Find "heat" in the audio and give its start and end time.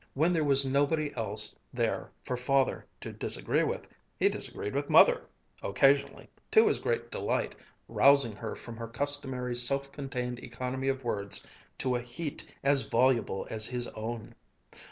12.01-12.43